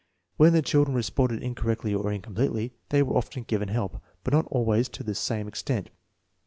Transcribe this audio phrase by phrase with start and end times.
[0.37, 4.47] When the chil dren responded incorrectly or ^incompletely, they were often given help, but not
[4.47, 5.91] always to the same extent.